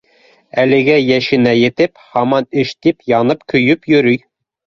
[0.61, 4.19] Әлеге йәшенә етеп, һаман эш тип, янып-көйөп йөрөй